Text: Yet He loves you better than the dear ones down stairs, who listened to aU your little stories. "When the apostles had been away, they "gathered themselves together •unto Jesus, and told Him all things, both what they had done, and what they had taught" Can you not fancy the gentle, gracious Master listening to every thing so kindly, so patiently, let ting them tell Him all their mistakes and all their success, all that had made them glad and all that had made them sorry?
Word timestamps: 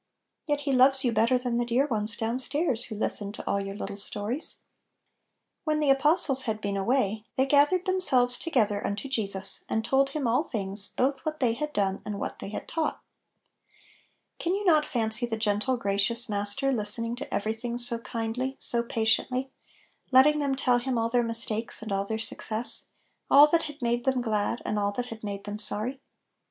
Yet 0.47 0.61
He 0.61 0.73
loves 0.73 1.03
you 1.05 1.11
better 1.11 1.37
than 1.37 1.59
the 1.59 1.63
dear 1.63 1.85
ones 1.85 2.17
down 2.17 2.39
stairs, 2.39 2.85
who 2.85 2.95
listened 2.95 3.35
to 3.35 3.47
aU 3.47 3.57
your 3.57 3.75
little 3.75 3.97
stories. 3.97 4.61
"When 5.63 5.79
the 5.79 5.91
apostles 5.91 6.41
had 6.45 6.59
been 6.59 6.75
away, 6.75 7.25
they 7.35 7.45
"gathered 7.45 7.85
themselves 7.85 8.39
together 8.39 8.81
•unto 8.83 9.07
Jesus, 9.07 9.63
and 9.69 9.85
told 9.85 10.09
Him 10.09 10.25
all 10.25 10.41
things, 10.43 10.87
both 10.97 11.23
what 11.23 11.39
they 11.39 11.53
had 11.53 11.71
done, 11.71 12.01
and 12.03 12.19
what 12.19 12.39
they 12.39 12.49
had 12.49 12.67
taught" 12.67 12.99
Can 14.39 14.55
you 14.55 14.65
not 14.65 14.87
fancy 14.87 15.27
the 15.27 15.37
gentle, 15.37 15.77
gracious 15.77 16.27
Master 16.27 16.71
listening 16.71 17.15
to 17.17 17.31
every 17.31 17.53
thing 17.53 17.77
so 17.77 17.99
kindly, 17.99 18.55
so 18.57 18.81
patiently, 18.81 19.51
let 20.11 20.23
ting 20.23 20.39
them 20.39 20.55
tell 20.55 20.79
Him 20.79 20.97
all 20.97 21.09
their 21.09 21.21
mistakes 21.21 21.83
and 21.83 21.91
all 21.91 22.05
their 22.05 22.17
success, 22.17 22.87
all 23.29 23.45
that 23.49 23.61
had 23.65 23.83
made 23.83 24.05
them 24.05 24.23
glad 24.23 24.63
and 24.65 24.79
all 24.79 24.91
that 24.93 25.09
had 25.09 25.23
made 25.23 25.43
them 25.43 25.59
sorry? 25.59 26.01